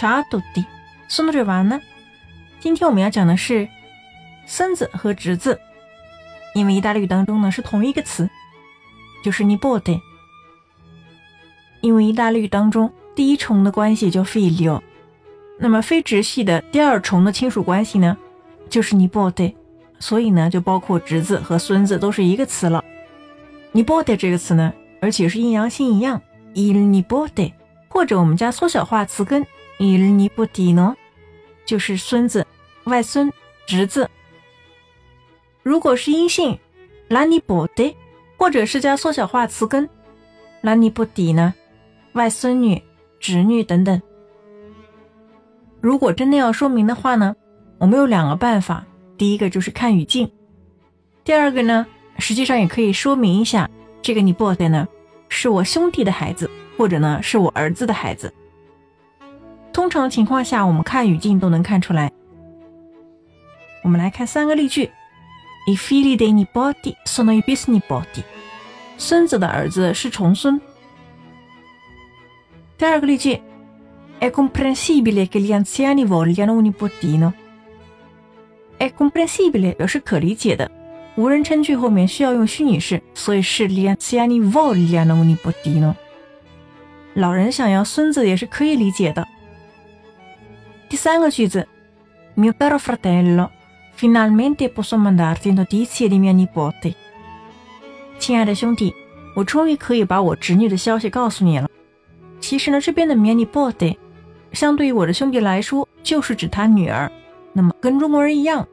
[0.00, 0.64] Ciao a tutti,
[1.06, 1.78] sono Giovanna。
[2.58, 3.68] 今天我们要讲的是
[4.46, 5.60] 孙子和侄子，
[6.54, 8.30] 因为意大利语当中呢是同一个词，
[9.22, 10.00] 就是 nipote。
[11.82, 14.80] 因为意大利语当中第一重的关系叫 figlio，
[15.58, 18.16] 那么非直系的第二重的亲属关系呢
[18.70, 19.54] 就是 nipote，
[19.98, 22.82] 所以呢就包括侄子和孙子都是一个词了。
[23.74, 24.72] nipote 这个词呢，
[25.02, 26.22] 而且是阴阳性一样
[26.54, 27.52] ，il nipote，
[27.88, 29.46] 或者我们加缩小化词根
[29.80, 30.94] il nipotino，
[31.64, 32.46] 就是孙子、
[32.84, 33.32] 外孙、
[33.66, 34.08] 侄子。
[35.62, 36.58] 如果是阴性
[37.08, 37.94] la nipote，
[38.36, 39.88] 或者是加缩小化词根
[40.62, 41.54] la nipoti 呢？
[42.12, 42.82] 外孙女、
[43.18, 44.00] 侄女等等。
[45.80, 47.34] 如果真的要说明的话呢，
[47.78, 48.84] 我们有两个办法。
[49.16, 50.30] 第一个就是看语境，
[51.24, 51.86] 第二个呢，
[52.18, 53.68] 实际上也可以说明一下，
[54.00, 54.88] 这个你 b o y 呢，
[55.28, 58.32] 是我兄弟的孩子，或者呢是我儿子的孩子。
[59.72, 62.10] 通常情况下，我们看语境都能看出来。
[63.82, 64.90] 我们来看三个例句
[65.66, 68.24] ：I figli dei nipoti sono i bisnipoti。
[68.98, 70.60] 孙子的儿子是重孙。
[72.76, 73.40] 第二个例句
[74.20, 77.32] ，è comprensibile che gli anziani vogliano un nipotino。
[78.78, 80.70] è comprensibile 表示可理解的，
[81.16, 85.94] 无人称句后面需要用虚拟式，所以是 gli anziani vogliano un nipotino。
[87.14, 89.26] 老人想要孙子也是可以理解的。
[91.00, 91.66] 第三个句子
[92.36, 93.48] ，mio caro fratello
[93.96, 96.94] finalmente posso mandarti notizie di mia nipote。
[98.18, 98.94] 亲爱的兄弟，
[99.34, 101.70] 我终于可以把我侄女的消息告诉你了。
[102.38, 103.96] 其实呢，这边的 mini body
[104.52, 107.10] 相对于我的兄弟来说，就是指他女儿。
[107.54, 108.68] 那么跟中国人一样，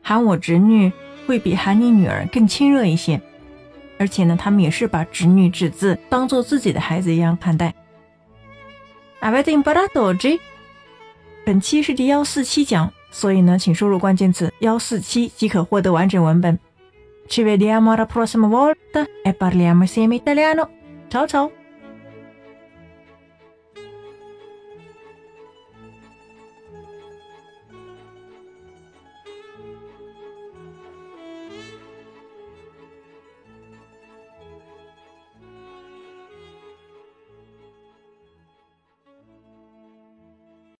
[0.00, 0.90] 喊我侄女
[1.26, 3.20] 会比喊你女儿更亲热一些。
[3.98, 7.74] 而且呢，他们也是把侄女、侄子当做自己的孩子一样看待。
[9.20, 10.40] Avete imparato oggi？
[11.44, 16.58] 本期是第幺四七讲，所以呢，请输入关键词幺四七即可获得完整文本。
[17.28, 20.68] Ci vediamo alla prossima volta e parliamo insieme italiano。
[21.08, 21.59] Ciao ciao。